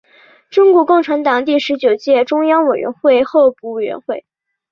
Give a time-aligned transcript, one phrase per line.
[0.49, 3.99] 中国共产党第十九届中央委员会候补委员。